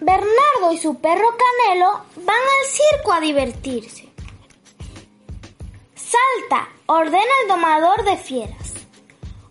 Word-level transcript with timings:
Bernardo 0.00 0.72
y 0.72 0.78
su 0.78 1.00
perro 1.00 1.28
Canelo 1.36 2.04
van 2.16 2.36
al 2.36 2.66
circo 2.70 3.12
a 3.12 3.20
divertirse. 3.20 4.08
Salta, 5.94 6.68
ordena 6.86 7.32
el 7.42 7.48
domador 7.48 8.04
de 8.04 8.16
fieras. 8.16 8.74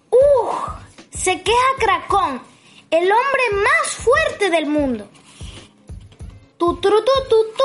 ¡Uf! 0.10 0.56
Se 1.12 1.42
queja 1.42 1.68
Cracón, 1.80 2.42
el 2.90 3.12
hombre 3.12 3.44
más 3.52 3.94
fuerte 3.94 4.50
del 4.50 4.68
mundo. 4.68 5.08
Tu, 6.58 6.76
tu, 6.78 6.90
tu, 6.90 7.12
tu, 7.30 7.44
tu. 7.54 7.64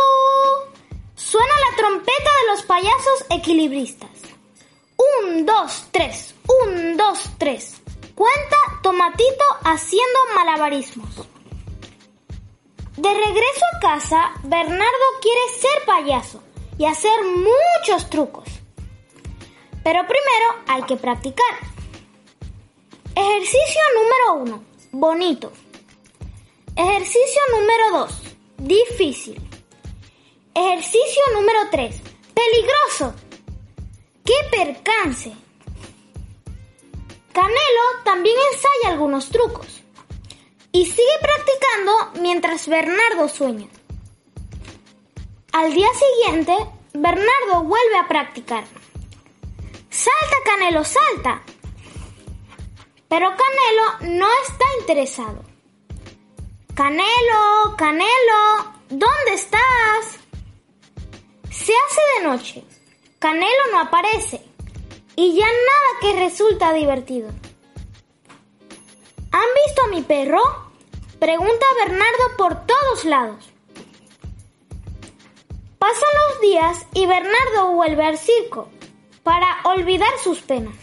Suena 1.15 1.55
la 1.71 1.77
trompeta 1.77 2.31
de 2.41 2.53
los 2.53 2.63
payasos 2.63 3.25
equilibristas. 3.31 4.11
Un, 4.97 5.47
dos, 5.47 5.87
tres. 5.93 6.35
Un, 6.65 6.97
dos, 6.97 7.31
tres. 7.39 7.81
Cuenta 8.15 8.57
Tomatito 8.83 9.45
haciendo 9.65 10.19
malabarismos. 10.35 11.32
De 12.97 13.09
regreso 13.09 13.65
a 13.75 13.81
casa, 13.81 14.33
Bernardo 14.43 15.07
quiere 15.23 15.41
ser 15.59 15.87
payaso 15.87 16.43
y 16.77 16.85
hacer 16.85 17.19
muchos 17.25 18.11
trucos. 18.11 18.45
Pero 19.83 20.01
primero 20.01 20.63
hay 20.69 20.83
que 20.83 20.97
practicar. 20.97 21.55
Ejercicio 23.15 23.81
número 23.95 24.43
uno, 24.43 24.65
bonito. 24.93 25.53
Ejercicio 26.77 27.41
número 27.59 27.99
dos, 27.99 28.21
difícil. 28.59 29.41
Ejercicio 30.55 31.23
número 31.35 31.61
tres, 31.71 31.97
peligroso. 32.35 33.15
¡Qué 34.23 34.35
percance! 34.51 35.33
Canelo 37.33 38.03
también 38.05 38.37
ensaya 38.53 38.93
algunos 38.93 39.31
trucos 39.31 39.83
y 40.73 40.85
sigue 40.87 41.19
practicando 41.21 41.52
mientras 42.21 42.69
Bernardo 42.69 43.29
sueña. 43.29 43.69
Al 45.53 45.73
día 45.73 45.89
siguiente, 45.95 46.55
Bernardo 46.95 47.65
vuelve 47.65 47.99
a 47.99 48.09
practicar. 48.09 48.65
¡Salta, 49.91 50.37
Canelo, 50.45 50.85
salta! 50.85 51.43
Pero 53.09 53.29
Canelo 53.29 54.17
no 54.19 54.29
está 54.43 54.65
interesado. 54.81 55.45
Canelo, 56.75 57.77
Canelo, 57.77 58.73
¿dónde 58.89 59.35
estás? 59.35 60.19
Se 61.51 61.73
hace 61.73 62.01
de 62.17 62.27
noche. 62.27 62.65
Canelo 63.19 63.67
no 63.73 63.81
aparece. 63.81 64.43
Y 65.15 65.37
ya 65.37 65.47
nada 65.47 66.01
que 66.01 66.19
resulta 66.19 66.73
divertido. 66.73 67.29
¿Han 69.31 69.49
visto 69.67 69.83
a 69.85 69.89
mi 69.89 70.03
perro? 70.03 70.72
Pregunta 71.23 71.65
Bernardo 71.79 72.37
por 72.37 72.67
todos 72.67 73.05
lados. 73.05 73.53
Pasan 75.79 76.09
los 76.27 76.41
días 76.41 76.85
y 76.95 77.07
Bernardo 77.07 77.75
vuelve 77.75 78.05
al 78.05 78.19
circo 78.19 78.69
para 79.23 79.59
olvidar 79.63 80.11
sus 80.19 80.43
penas. 80.43 80.75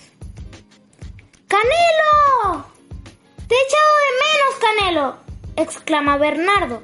¡Canelo! 1.49 2.65
¡Te 3.49 3.53
he 3.53 3.63
echado 3.65 3.93
de 3.99 4.15
menos, 4.23 4.55
Canelo! 4.61 5.17
exclama 5.57 6.15
Bernardo. 6.15 6.83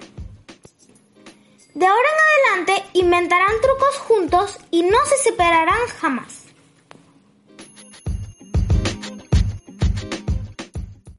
De 1.75 1.87
ahora 1.87 2.09
en 2.09 2.59
adelante 2.59 2.89
inventarán 2.91 3.61
trucos 3.61 3.97
juntos 3.99 4.57
y 4.69 4.83
no 4.83 4.97
se 5.05 5.15
separarán 5.29 5.87
jamás. 6.01 6.44